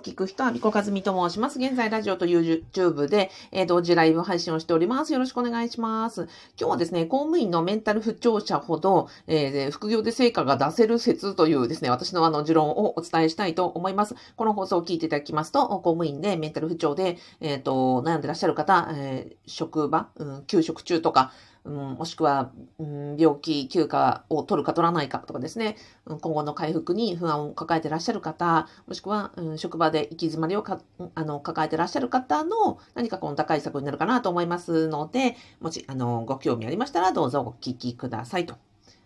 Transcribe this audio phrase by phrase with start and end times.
[0.00, 1.58] 聞く人は、みこかずみと申します。
[1.58, 5.12] 現在、ラジオと YouTube で、えー、同時ライブ配信をしております。
[5.12, 6.22] よろしくお願いします。
[6.58, 14.14] 今日はですね、公務員のメンタル不調者ほど、えー、副業で成果が出せる説というですね、私のあの、持論をお伝えしたいと思います。
[14.36, 21.32] この放送を聞いていただきますと、公務員でメンタル不調で、えっ、ー、と、悩んでらっしゃる方、えー、職場、うん、休職中とか、
[21.64, 25.76] うん、もしくは、うん、病気休暇を取るか取らないかとかですね、
[26.06, 30.80] 今後の回復に不安を抱えてらっしゃる方、もしくは、うん、職場で行き詰まりをか
[31.14, 38.54] あの抱えてらっしゃる方の何かこの高い策になるかなと思いますので、もしあのご興味ありましたらどうぞお聞きくださいと。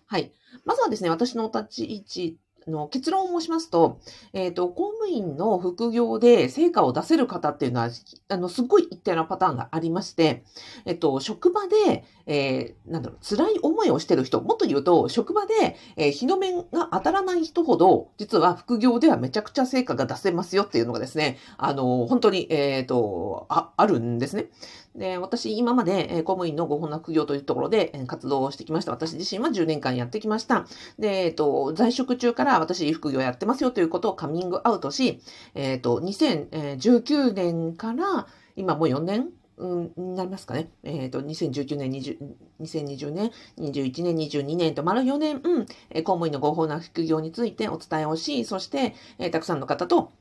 [0.06, 0.32] はい。
[0.64, 4.00] まずはですね、私の立ち位置の結論を申しますと、
[4.32, 7.90] えっ、ー、と、公務員の副業で成果を出せる方っていうのは、
[8.28, 10.44] あの、すっごい一定なパターンがありまして、
[10.84, 24.46] えっ、と、職場で、えー、なんだろう、辛い思いをしてる人、もっと言うと、職場で、えー、日の目が当たらない人ほど、実は副業ではめちゃくちゃ成果が出せますよっていうのがですね、あの、本当に、えっ、と、あ、あるんですね。
[24.94, 28.92] で、私、今まで、え公務員のご本な副業というところで、え活動をしてきました。
[28.92, 30.66] 私自身は10年間やってきました。
[30.98, 35.20] で、えっ、と、在職中から私、副業やってますよということをカミングアウトし、
[35.54, 40.68] えっ、と、2019年から今もう4年うん、になりますかね。
[40.82, 42.18] えっ、ー、と、2019年、20
[42.60, 50.12] 2020年、21年、22年と丸4年、うん、え公務員の合法な副業についてお伝えをし、そして、えー、たくさんの方と、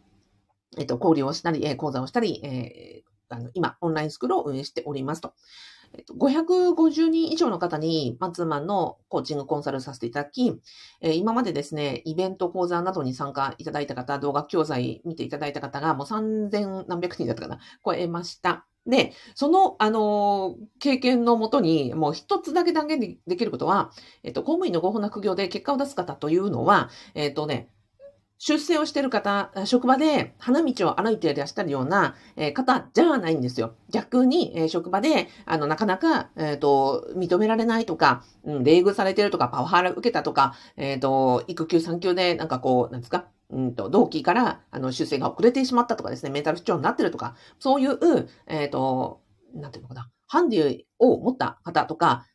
[0.77, 3.03] えっ、ー、と、交流をしたり、え、講座をしたり、え、
[3.36, 5.34] あの今、オンラインスクールを運営しておりますと。
[5.95, 10.59] えっと、550人以上の方にマンツーマンのコーチングコンサルさせていただき、
[11.02, 18.66] えー、今までですね、イベント講座などに参加いただいた方、動画教材見ていただいた方がもう3000何百人だったかな、超えました。
[18.86, 23.92] で、その、あの、経験のもとに、もう一つだけ断言できることは、
[24.23, 27.70] えっと、公務員の合法な副業で結果を出す方というのは、えっとね、
[28.45, 32.13] 出世をしてる方、職場で花道を歩いていらっしゃるような
[32.53, 33.75] 方じゃないんですよ。
[33.89, 47.97] 逆に、職場で、あの、なかなか、えっ、ー、と、認められないとか、うん、礼遇されてるとか、パワハラ受けたとか、えっ、ー、と、育休産休で、なんかこう、なんですか、うんと、同期から、あの、出世が遅れてしまったとかですね、メンタル不調になってるとか、そういう、
[48.47, 49.22] えっ、ー、と、
[49.56, 52.25] なんていうのかな、ハンディを持った方とか、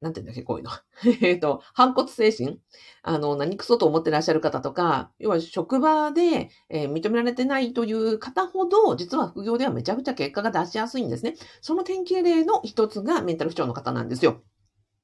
[0.00, 0.70] なんて言うんだっけ、こういうの。
[1.26, 2.58] えっと、反骨精神？
[3.02, 11.34] あの、何クソと思ってらっしゃる方とか、要は職場で、えー、認められてないという方ほど、実は副業ではめちゃくちゃ結果が出しやすいんですね。
[11.60, 14.42] その典型例の一つがメンタル不調の方なんですよ。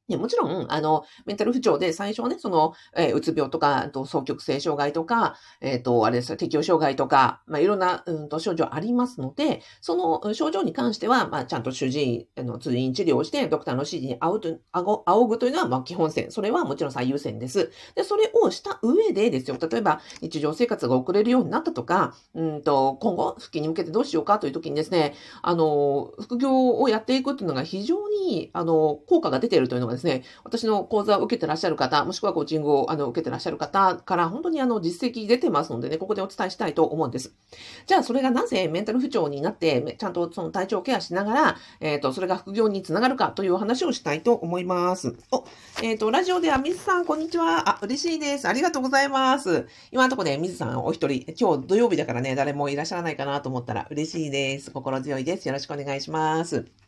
[0.09, 16.31] ね、もちろん、あの、メンタル不調で最初はね、その、えー、うつ病とか、と双極性障害とか、えっ、ー、と、あれですよ、適応障害とか、まあ、いろんな、うんと、症状ありますので、その症状に関しては、まあ、ちゃんと主治医、の、通院治療をして、ドクターの指示に仰ぐと、仰ぐというのは、まあ、基本線。
[16.31, 17.72] それはもちろん最優先です。
[17.95, 37.33] で、それをした上でですよ、例えば、日常生活が遅れるようになったとか、うんと、今後、復帰に向けてどうしようかという時にですね、あの、副業をやっていくというのが非常に、あの、効果が出ているというのがですね、私の講座を受けてらっしゃる方、もしくはコーチングをあの受けてらっしゃる方から本当にあの実績出てますのでね、ここでお伝えしたいと思うんです。
[37.87, 45.15] じゃあそれがなぜメンタル不調になって、ちゃんとその体調ケアしながら、えっ、ー、と、それが副業につながるかという話をしたいと思います。
[45.31, 45.45] お、
[45.83, 47.69] えっ、ー、と、ラジオでは水さん、こんにちは。
[47.69, 48.49] あ、嬉しいです。
[48.49, 49.67] ありがとうございます。
[49.91, 54.71] 今のところね、水さんお一人、今日土曜日だからね、誰もいらっしゃらないかなと思ったら嬉しいです。
[54.71, 55.47] 心強いです。
[55.49, 56.85] よろしくお願いします。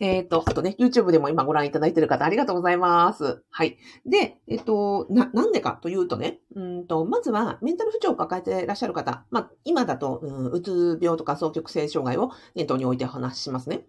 [0.00, 3.42] えっ、ー、と、あとね、YouTube でも今ご覧いただいている方ありがとうございます。
[3.50, 3.78] はい。
[4.06, 13.84] で、えっ、ー、と、な、なんでかというとね、うんと、まずはメンタル不調を抱えていらっしゃる方、まあ、今だと、うん、うつ病とか双極性障害を念頭に置いて話しますね。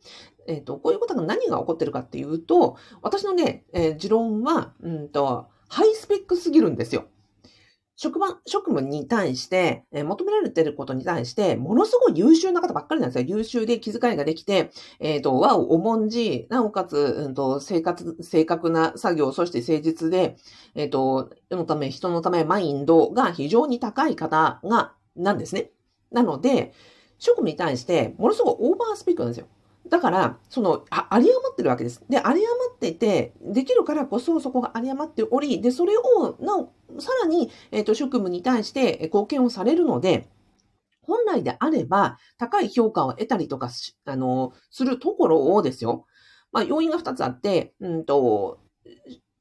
[0.48, 7.06] えっ、ー、と、こういうことが何が起こってるかっていうと、私のね、え、持論は、うんと、ハイスペックすぎるんですよ。
[7.98, 13.38] 職場、職務に対して、えー、求められてることに対して、ものすごい優秀な方ばっかりなんですよ。
[13.38, 20.36] 優秀で気遣いができて、えっ、ー、と、和を重んじ、なおかつ、うんと、生活、正確な作業、そして誠実で、
[20.76, 25.72] えっ、ー、と、世のため、人のため、マインドが非常に高い方が、なんですね。
[26.12, 26.74] なので、
[27.18, 29.48] 職務に対して、ものすごいオーバースペックなんですよ。
[29.90, 32.04] だから、その、あ、有り余ってるわけです。
[32.10, 40.28] で、あり余っていて、できるからこそそこがあり余っており、で、それを、なお、さらに、えっ、ー、と、職務に対して貢献をされるので、
[41.02, 46.06] 本来であれば、高い評価を得たりとかしあの、するところをですよ。
[46.52, 48.60] まあ、要因が2つあって、うんと、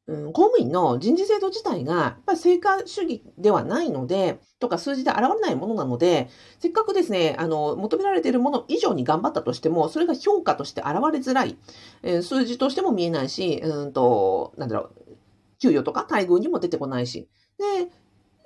[0.06, 6.28] うん、公務員の人事制度自体が、やっぱり成果主義ではないので、とか数字で現れないものなので、
[6.58, 11.56] せっかくですね、あの、求められているもの以上に頑張ったとしても、それが評価として現れづらい。
[12.02, 15.16] えー、数字としても見えないし、うんと、なんだろう、
[15.58, 17.28] 給与とか待遇にも出てこないし。
[17.58, 17.90] で、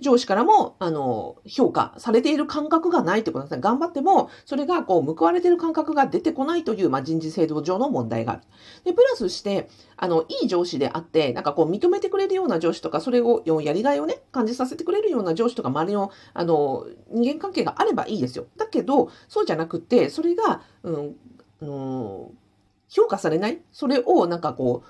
[0.01, 3.61] 上司からも、あの、評価されている感覚がないってことですね。
[3.61, 8.43] 頑張っても、それがこう、報われている感覚が出てこないという、まあ、人事制度上の問題がある。
[8.85, 18.47] で、プラスして、あの、いい上司であって、なんかこう、認めてくれるような上司とか、それを、やりがいをね、感じさせてくれるような上司とか、周りの、あの、人間関係があればいいですよ。
[18.57, 21.17] だけど、そうじゃなくて、それが、うん、
[21.61, 22.39] うん、
[22.89, 23.61] 評価されない？
[23.73, 24.85] それを、なんかこ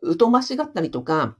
[0.00, 1.36] う、疎ましがったりとか、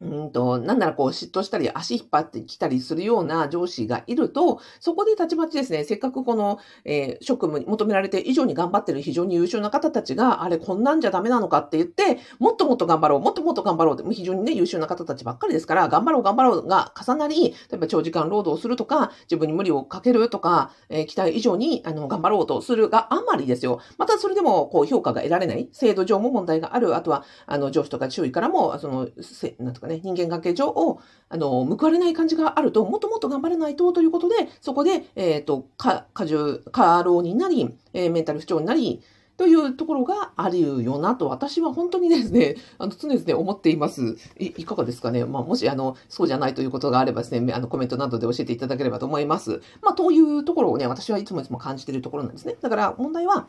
[0.00, 23.80] うんと、なんならこう嫉妬したり足引っ張ってきたりするような上司がいると、そこでたちまちですね、せっかくこの、えー、職務に求められて以上に頑張ってる非常に優秀な方たちが、あれこんなんじゃダメなのかって言って、もっともっと頑張ろう、もっともっと頑張ろうって、非常にね、優秀な方たちばっかりですから、頑張ろう頑張ろうが重なり、例えば長時間労働するとか、自分に無理をかけるとか、えー、期待以上にあの頑張ろうとするがあまりですよ。
[23.98, 39.02] またそれでもこう評価が得られない、制度上も問題がある、あとはあの上司とか周囲からも、その、せなんとかね、人間関係上を、あの、報われない感じがあると、もっともっと頑張らないとということで、そこで、えっ、ー、と、過重、過労になり、えー、メンタル不調になり、
[39.38, 44.16] というところがあるよなと、私は本当にですね、あの、常々思っています。
[44.36, 45.24] いいかがですかね。
[45.24, 49.62] まあ、もし、あの、そうじゃないということがあればですね、あの、コメントなどで教えていただければと思います。
[49.80, 52.56] まあ、というところをね、私はいつもいつも感じているところなんですね。
[52.60, 53.46] だから、問題は、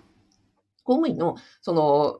[0.90, 1.72] 公務員のそ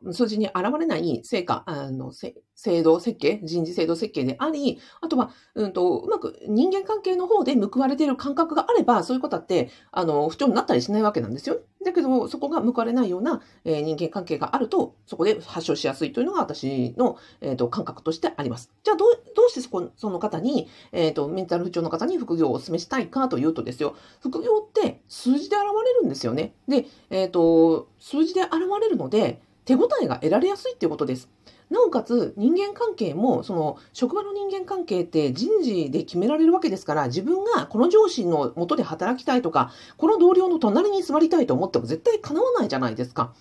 [0.06, 2.36] の数字に現れない成果、あの、制
[2.84, 11.60] 度設計、人事制度設計であり、あとは、うんと、うまく人間関係の方で報われている感覚があれば、そういうことって、あの、不調になったりしないわけなんですよ。
[11.84, 18.70] だけど、そこが向かれないような、え、人間関係があると、そこで発症しやすいというのが私の、えーと、感覚としてあります。
[18.84, 26.54] じゃあ、どう、どうしてそこ、その方に、え、ー、と、メンタル不調の方に副業をお勧めしたいかというとですよ、副業って数字で現れるんですよね。
[26.68, 31.30] で、えっ、ー、と、数字で現れるので、手応えが得られやすいっていうことです。
[31.70, 43.34] なおかつ人間関係も、その職場の人間関係って人事で決められるわけですから、自分がこの上司のもとで働きたいとか、この同僚の隣に座りたいと思っても絶対叶わないじゃないですか。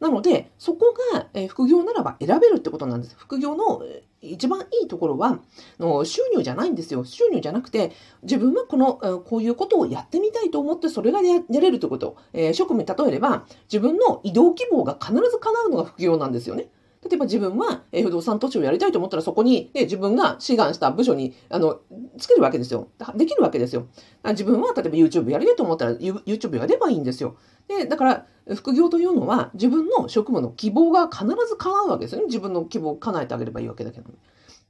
[0.00, 3.16] なので、そこが、え副業ならば選べるってことなんです。
[3.18, 3.82] 副業の
[4.20, 5.38] 一番いいところは、
[5.78, 7.04] の収入じゃないんですよ。
[7.04, 7.92] 収入じゃなくて、
[8.22, 12.16] 自分はこの、こういうことをやってみたいと思って、それがやれるということ。
[12.34, 16.68] えー、職務に例えれば、自分の移動希望が必ず叶うのが副業なんですよね。
[17.02, 21.80] 例えば自分は不動産投資をやりたいと思ったらそこに、ね、自分が志願した部署にあの
[22.18, 22.88] つけるわけですよ。
[23.14, 23.86] できるわけですよ。
[24.24, 27.36] 自分は例えば YouTube やりたいと思ったら YouTube やればいいんですよ。
[27.68, 32.26] で、だから副業というのは自分の職務の希望が必ず叶うわけですよね。
[32.26, 34.10] 自分の希望を叶えてあげればいいわけだけど。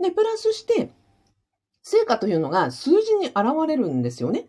[0.00, 0.92] で、プラスして、
[1.82, 3.36] 成果というのが数字に現
[3.68, 4.48] れるんですよね。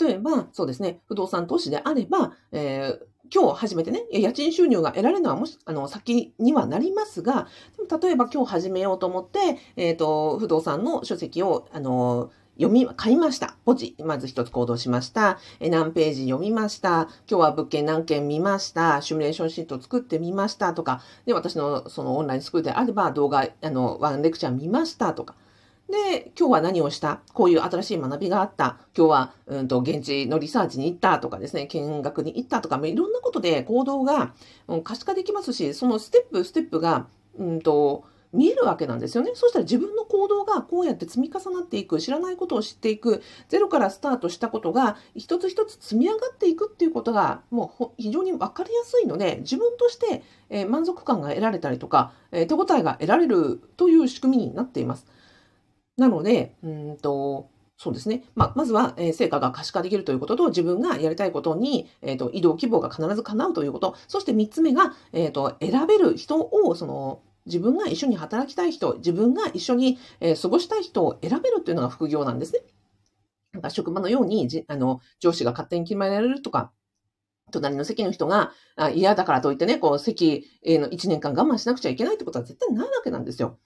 [0.00, 13.56] 例えば、そうですね、不動産投資であれば、えー、今日初めてね、家賃収入が得られるのはもし、あの、先にはなりますが、でも例えば今日始めようと思って、えっ、ー、と、不動産の書籍を、あの、読み、買いました。
[13.64, 13.96] ポチ。
[14.04, 15.38] まず一つ行動しました。
[15.58, 17.08] え何ページ読みました。
[17.28, 19.02] 今日は物件何件見ました。
[19.02, 21.02] シミュレーションシート作ってみましたとか。
[21.26, 25.34] で、私のそのオンラインスクールであれば動画、あの、ワンレクチャー見ましたとか。
[25.94, 27.20] で、今日は何をした？
[27.32, 28.78] こういう新しい学びがあった。
[28.96, 34.34] 今日は、うんと、現地のリサーチに行ったとかですね、見学に行ったとか、いろんなことで行動が、
[34.66, 37.06] うん、可視化できますし、そのステップ、ステップが、
[37.38, 39.30] うんと、見えるわけなんですよね。
[39.34, 55.06] そしたら自分の行動がこうやって積み重なっていく、知らないことを知っていく、ゼロからスタートしたことが一つ一つ積み上がっていくっていうことがもう非常に分かりやすいので、自分として、え満足感が得られたりとか、え手応えが得られるという仕組みになっています。
[55.96, 58.24] なので、うんと、そうですね。
[58.34, 63.96] まあ、まずは、えー、成果が可視化できるということと、自分がやりたいことに、えっ、ー、と、移動希望が必ず叶うということ。
[64.06, 72.60] そして三つ目が、えっ、ー、と、選べる人を、その、自分が一緒に働きたい人、自分が一緒に、えー、過ごしたい人を選べるというのが副業なんですね。
[73.52, 76.72] なんか職場のようにじ、あの、上司が勝手に決められるとか、
[77.50, 78.52] 隣の席の人が
[78.94, 83.58] 嫌だからといってね、こう、席の1年間我慢しなくちゃいけないってことは絶対ないわけなんですよ。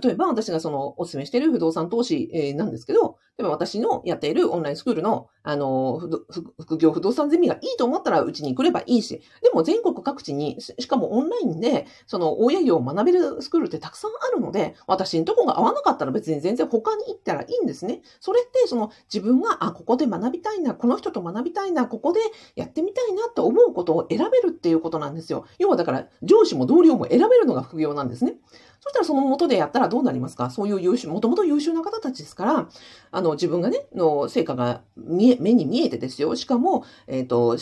[0.00, 6.00] 例えば私がそのお勧めしている不動産投資なんですけど、例えば私のやっているオンラインスクールの、あの、
[6.58, 18.00] 副業不動産ゼミがいいと思ったらうちに来ればいいし、でも全国各地に、しかもオンラインで、その大家業を学べるスクールってたくさんあるので、私のとこが合わなかったら別に全然他に行ったらいいんですね。
[18.20, 22.20] それってその自分が、あ、ここで学びたいな、この人と学びたいな、ここで
[22.56, 25.44] やってみたいなと思うことを選べるっていうことなんですよ。
[25.58, 28.36] 要はだから上司も同僚も選べるのが副業なんですね。
[28.84, 30.50] そしたらその元でやったらどうなりますか？
[30.50, 32.68] そういう優秀、もともと優秀な方たちですから、
[33.12, 36.34] あの、自分がね、の成果が見え、目に見えてですよ。
[36.34, 37.56] しかも、えっ、ー、と、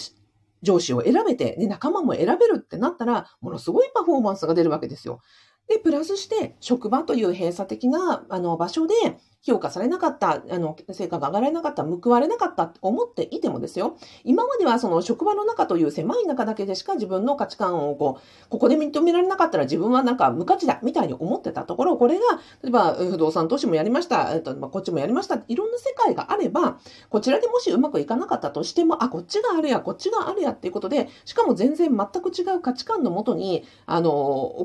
[0.62, 5.20] 上司を選べて、ね、仲間も選べるってなったら、ものすごいパフォーマンスが出るわけですよ。
[5.68, 8.94] で、プラスして、職場という閉鎖的なあの場所で、
[9.42, 22.20] 評価されなかった、あの、成果が上がらなかった、報われなかったって思っていてもですよ、今まではその職場の中という狭い中だけでしか自分の価値観をこう、ここで認められなかったら自分はなんか無価値だみたいに思ってたところ、これが、
[22.62, 26.78] 例えば不動産投資もやりました、えっと、ま、こっちもやりました、いろんな世界があれば、
[27.09, 34.11] こちらでもしうまくいかなかったとしても、あ、こっちがあるや、こっちがあるやっていうことで、しかも全然全く違う価値観のもとに、あの、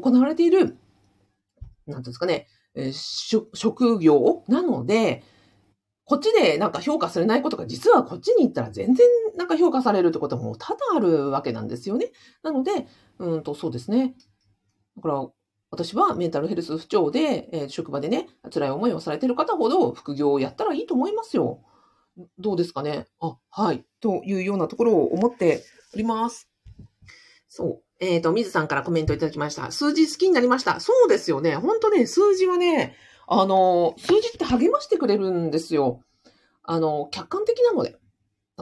[0.01, 0.77] 行われている、
[1.87, 4.43] なんですかね、え職業？
[4.47, 5.23] なので、
[6.03, 12.11] こっちでなんか評価されないことが実はこっちに行ったら全然なんか評価されるってことも多々あるわけなんですよね。
[12.43, 14.15] なので、うんとそうですね。
[14.97, 15.27] だから
[15.71, 21.61] 私はメンタルヘルス不調で、えー、職場でね、辛い思いをされている方ほど副業をやったらいいと思いますよ。
[22.37, 23.07] どうですかね？
[23.19, 23.83] あ、はい。
[23.99, 25.63] というようなところを思って
[25.93, 26.49] おります。
[27.49, 27.84] そう。
[27.99, 29.71] えっ、ー、と、水さんからコメントいただきました。
[29.71, 30.79] 数字好きになりました。
[30.79, 31.55] そうですよね。
[31.55, 32.95] 本当ね、数字はね、
[33.27, 36.01] あの、数字って励ましてくれるんですよ。
[36.63, 37.97] あの、客観的なので。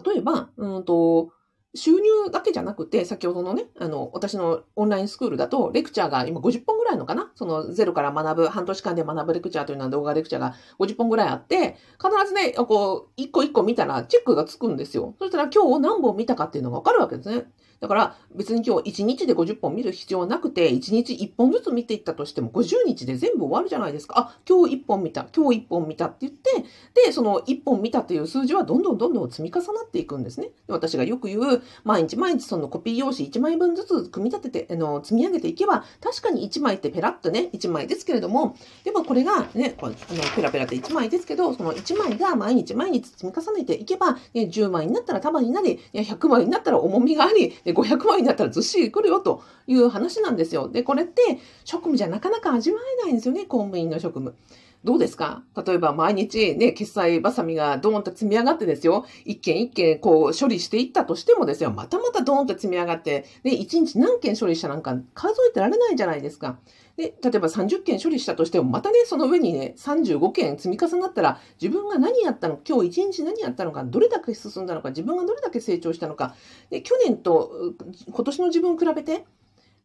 [0.05, 1.31] 例えば、うんと、
[1.75, 7.31] 収入だけじゃなくて、先ほどのね、あの、私のオンラインスクールだと、レクチャーが今50本ぐらいのかな？
[7.33, 15.15] そのゼロから学ぶ、半年間で学ぶレクチャーというのは動画レクチャーが50本ぐらいあって、必ずね、こう、一個一個見たらチェックがつくんですよ。
[15.17, 17.45] そしたら今日何本見たかっていうのがわかるわけですね。
[17.83, 24.17] だから別に今日1日で50本見る必要はなくて、1日1本ずつ見ていったとしても50日で全部終わるじゃないですか。
[24.17, 26.63] あ、今日1本見た、今日1本見たって言って、
[26.93, 30.51] で、その1本見たっていう数字はどんどんどんどん積み重なっていくんですね。
[30.69, 39.95] 私がよく言う、毎日毎日そのコピー用紙1枚分ずつ組み立てて、あの、積み上げていけば、確かに1枚ってペラッとね、1枚ですけれども、でもこれがね、この
[40.37, 50.69] ペラペラって1枚ですけど、その1枚が毎日毎日積み重ねていけば、ね、10枚になったら束になり、100枚になったら重みがあり、500枚になったらずっしり来るよという話なんですよ。
[50.69, 54.35] で、これって職務じゃなかなか味わえないんですよね、公務員の職務。
[54.83, 55.43] どうですか？
[55.65, 59.05] 例えば毎日ね、決済バサミがドーンと積み上がってですよ。
[59.23, 61.71] 一件一件こう処理していったとしてもですよ。
[61.71, 66.59] またまたドーンと積み上がって、で、一日何件処理したなんか数えてられないじゃないですか。
[66.97, 76.35] で、例えば30件処理したとしても、またね、その上にね、35件積み重なったら、自分が何やったのか、今日1日何やったのか、どれだけ進んだのか、自分がどれだけ成長したのか、
[76.69, 77.73] で、去年と
[78.11, 79.25] 今年の自分を比べて、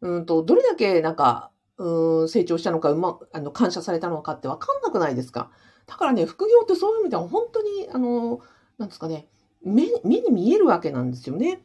[0.02, 5.50] うんと、どれだけなんか、うん成長したのか、うま、あの、感謝されたのかってわかんなくないですか？
[5.86, 8.40] だからね、副業ってそういう意味では本当に、あの、
[8.78, 9.28] なんですかね、
[9.62, 11.62] 目目に見えるわけなんですよね。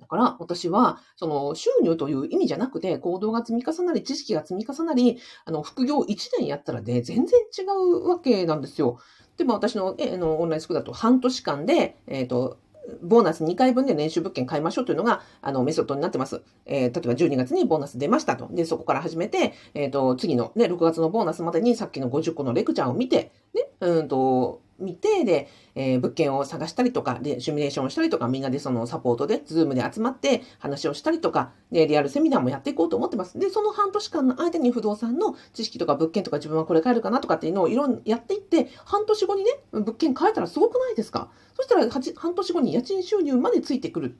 [0.00, 6.06] だから私は、その収入という意味じゃなくて、行動が積み重なり、知識が積み重なり、あの、副業1
[6.38, 8.98] 年やったらね、全然違うわけなんですよ。
[9.36, 12.58] でも私の,、えのオンラインスクールだと半年間で、えっ、ー、と、
[13.02, 16.42] ボーナス2回分で年収物件買いましょうというのが、あの、メソッドになってます。
[16.66, 18.48] えー、例えば12月にボーナス出ましたと。
[18.50, 33.38] で、そこから始めて、えっ、ー、と、次のね、6月のボーナスまでにさっきの50個のレクチャーを見て、ね、うんと、見て、で、えー、物件を探したりとか、で、シミュレーションをしたりとか、みんなでそのサポートで、 Zoom で集まって話をしたりとか、で、リアルセミナーもやっていこうと思ってます。
[33.38, 41.30] で、その半年間の間に不動産の知識とか物件とか自分はこれ買えるかなとかっていうのをいろんやっていって、半年後にね、物件買えたらすごくないですか？
[41.54, 44.16] そしたら半年後に家賃収入までついてくる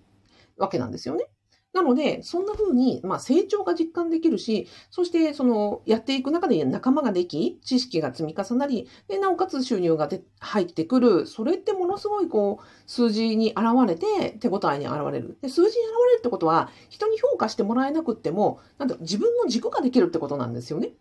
[0.57, 1.29] わけなんですよね。
[1.75, 11.27] なので、そんな風に、まあ、成長が実感できるし、そして、その、やっていく中で仲間ができ、知識が積み重なり、で、なおかつ収入がで入ってくる。
[11.27, 15.39] それってものすごい、こう、数字に現れて、手応えに現れる。
[15.43, 20.93] で、数字に現れるってことは、人に評価してもらえなくっても、なんだ、自分の軸ができるってことなんですよね。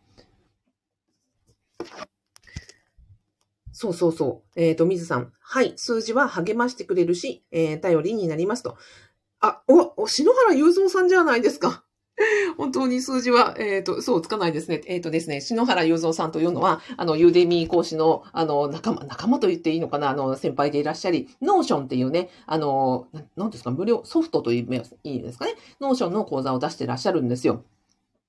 [3.80, 4.60] そうそうそう。
[4.60, 5.32] えっ、ー、と、水さん。
[5.40, 5.74] はい。
[5.76, 8.76] 数字は励ましてくれるし、えー、頼りになりますと。
[9.48, 11.84] あ、お、お篠原雄三さんじゃないですか。
[12.58, 14.82] 本当に数字は、えっ、ー、と、嘘つかないですね。
[14.88, 27.64] えっ、ー、とですね、篠原雄三さんというのは、あの、 Udemy 講師の、あの、仲間、仲間と言っていいのかな、あの、先輩でいらっしゃり、 Notion っていうね、あの、なんですか、無料、ソフトといういいですかね、 Notion の講座を出してらっしゃるんですよ。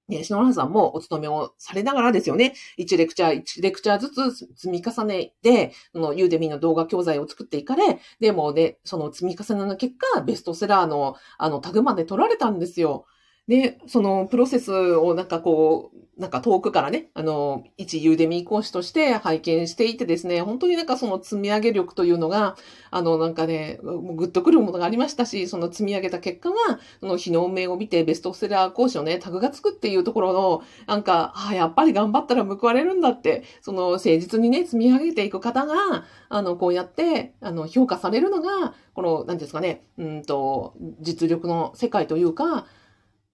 [0.09, 2.55] ね、篠原さんもお勤めをされながらですよね。
[2.77, 13.05] 一レクチャー、一レクチャーずつ積み重ねて、その Udemy の動画教材を作っていかれ、でもね、その積み重ねの結果、ベストセラーのあのタグまで取られたんですよ。
[13.49, 22.57] で、そのプロセスをなんかこう、なんか遠くからね、あの、一ユーデミー講師として拝見していてですね、本当になんかその積み上げ力というのが、
[22.91, 26.57] あの、なんかね、ぐっとくるものがありましたし、その積み上げた結果が、
[26.99, 42.67] その日の目を見てベストセラー講師をね、タグがつくっていうところの、なんか、あやっぱり頑張ったら報われるんだって、その誠実にね、積み上げていく方が、あの、こうやって、あの、評価されるのが、この、なんですかね、うんと、実力の世界というか、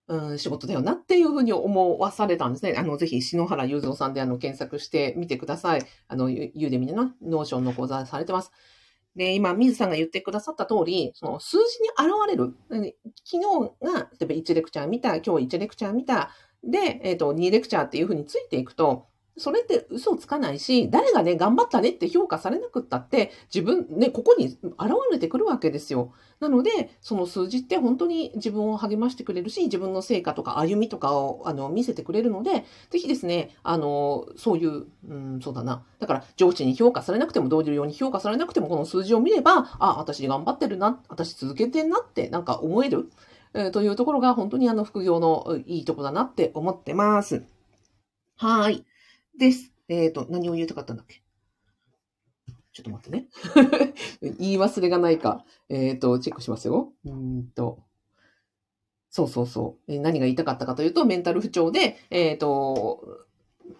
[0.06, 2.74] うん、仕事だよなっていうふうに思わされたんですね。
[2.76, 5.82] あの、ぜひ、篠原雄三さんであの、検索してみてください。
[6.08, 8.52] あの、ユ Udemy での Notion の講座されてます。
[9.16, 12.54] で、今、水さんが言ってくださった通り、その数字に現れる。
[13.24, 16.30] 昨日が、例えば1レクチャー見た、今日1レクチャー見た、
[16.62, 24.58] で、えっ、と、2レクチャーっていうふうについていくと、それって嘘をつかないし、誰がね、頑張ったねって評価されなくったって、自分、ね、ここに現
[25.10, 26.12] れてくるわけですよ。
[26.38, 35.82] なので、その数字って本当に自分を励ましてくれるし、自分の成果とか歩みとかをあの見せてくれるので、ぜひですね、あの、そういう、うん、そうだな。
[35.98, 43.10] だから、上司に評価されなくても、同僚に評価されなくても、この数字を見れば、あ、私頑張ってるな、私続けてんなって、なんか思える。
[43.56, 47.44] えー、というところが本当にあの副業のいいとこだなって思ってます。
[48.36, 48.84] はい。
[49.38, 49.72] です。
[49.88, 51.22] えっ、ー、と、何を言いたかったんだっけ？
[52.72, 53.28] ちょっと待ってね。
[54.38, 55.44] 言い忘れがないか。
[55.68, 56.92] えっ、ー、と、チェックしますよ。
[57.04, 57.78] うんと。
[59.10, 59.98] そうそうそう。
[60.00, 63.26] 何が言いたかったかというと、メンタル不調で、えっ、ー、と、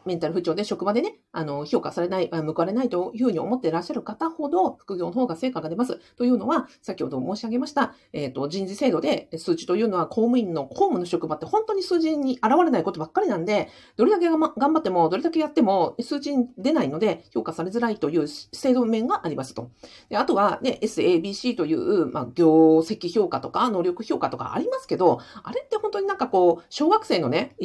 [0.05, 6.01] メンタル不調で職場でね、あの、評価されない、報われないというふうに思っていらっしゃる方ほど、副業の方が成果が出ます。
[6.17, 19.71] というのは、先ほど申し上げました、えっ、ー、と、人事制度で数値というのは公務員の公務の職場って本当に数字に現れないことばっかりなんで、どれだけ頑張っても、どれだけやっても数値に出ないので、評価されづらいという制度面がありますと。
[20.09, 27.57] であとは、ね、SABC という、まあ、業績評価とか、能力評価とかありますけど、あれって本当になんかこう、小学生のね、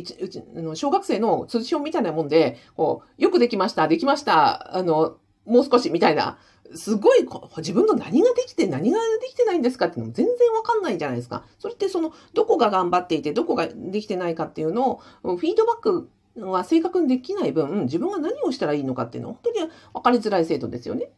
[0.74, 6.40] 小学生の通知表みたいなもんで、こう、よくできました、できました、あの、もう少しみたいな、
[6.74, 11.44] すごい自分の何ができて何ができてないんですかっていうのも全然わかんないじゃないですか。
[11.58, 21.12] それってその、どこが頑張っていて、どこができてないかっていうのを、フィードバックは正確にできない分、自分が何をしたらいいのかっていうのは本当に分かりづらい制度ですよね。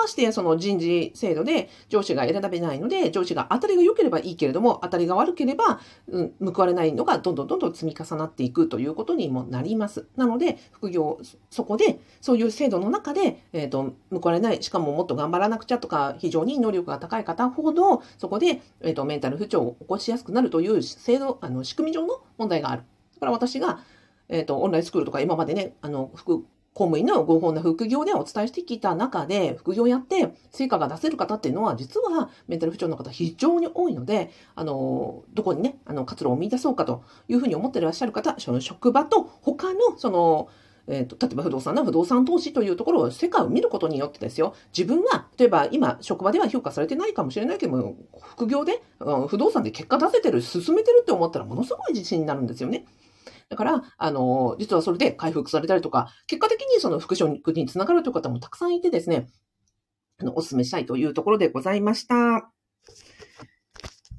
[0.00, 10.06] ましてやその人事制度で上司が選べないので、上司が当たりが良ければいいけれども、当たりが悪ければ、うん、報われないのがどんどんどんどん積み重なっていくということにもなります。
[10.16, 22.82] なので、副業、そこで、そういう制度の中で、えっ、ー、と、報われない、しかももっと頑張らなくちゃとか、非常に能力が高い方ほど、そこで、えっ、ー、と、メンタル不調を起こしやすくなるという制度、あの、仕組み上の問題がある。
[23.14, 23.80] だから私が、
[24.28, 40.48] えっ、ー、と、オンラインスクールとか今までね、あの、副公務員の合法な副業でお伝えしてきた中で、副業やって成果が出せる方っていうのは、実はメンタル不調の方非常に多いので、あの、どこにね、あの、活路を見出そうかというふうに思っていらっしゃる方、その職場と他の、その、
[40.86, 52.86] えーと、例えば不動産の不動産投資というところを世界を見ることによってですよ、自分が、例えば今、職場では評価されてないかもしれないけども、副業で、うん、不動産で結果出せてる、進めてるって思ったらものすごい自信になるんですよね。
[53.48, 59.28] だから、あの、実はそれで回復されたりとか、結果的にその副職につながるという方もたくさんいてですね、
[60.18, 62.50] あの、お勧めしたいというところでございました。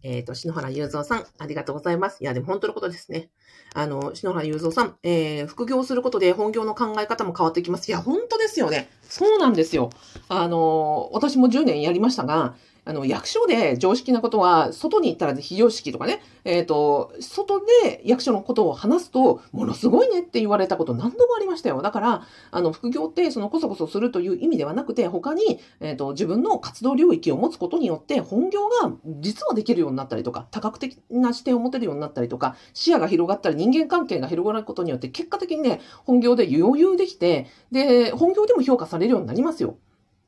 [0.04, 2.24] えっ、ー、と、篠原雄三さん、ありがとうございます。
[2.24, 3.30] いや、でも本当のことですね。
[3.76, 7.90] あの、篠原雄三さん、えー、副業することで本業の考え方も変わってきます。
[7.90, 8.90] いや、本当ですよね。
[9.04, 9.92] そうなんですよ。
[10.28, 21.84] あの、私も10年やりましたが、あの、役所で常識なことは、外に行ったら非常識とかね、えっ、ー、と、外で役所のことを話すと、ものすごいねって言われたこと何度もありましたよ。
[21.84, 39.78] だから、あの、副業って、そのこそこそするという意味ではなくて、他に、えっ、ー、と、自分の活動領域を持つことによって、本業が実はできるようになったりとか、多角的な視点を持てるようになったりとか、視野が広がったり、人間関係が広がることによって、結果的にね、本業で余裕できて、で、本業でも評価されるようになりますよ。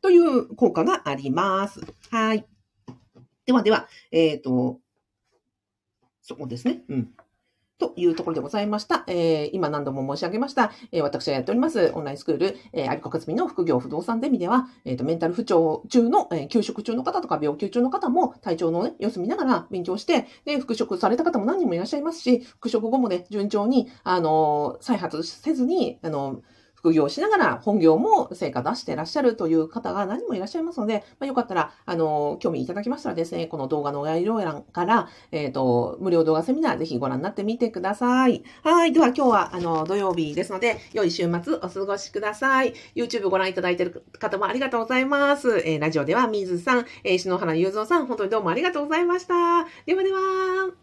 [0.04, 1.80] という効果があります。
[2.12, 2.46] はい。
[3.46, 4.80] ではでは、えっ、ー、と、
[6.22, 6.84] そこですね。
[6.90, 7.10] うん。
[7.78, 9.06] というところでございました。
[9.08, 26.42] えー、今何度も申し上げました、えー、私がやっておりますオンラインスクール、えー、有子克美の副業不動産デミでは、えーと、メンタル不調中の、えー、休職中の方とか病休中の方も体調の、ね、様子見ながら勉強して、で、復職された方も何人もいらっしゃいますし、復職後もね、順調に、あの再発せずに、あの
[26.84, 38.44] 副業しながら本業も成果出してらっしゃるという方が何もいらっしゃいますので、まあ、よかったら、あの、興味いただきましたらですね、この動画の概要欄から、えっ、ー、と、無料動画セミナーぜひご覧になってみてください。
[38.64, 38.92] はい。
[38.92, 42.74] では今日は、あの、土曜日ですので、良い週末お過ごしください。
[42.96, 45.60] YouTube ご覧いただいている方もありがとうございます。
[45.60, 49.34] えー、ラジオでは水さん、えー、篠原雄三さん、本当にどうもありがとうございました。
[49.86, 50.83] ではでは。